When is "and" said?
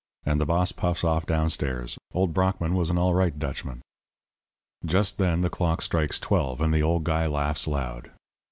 0.25-0.41, 6.59-6.73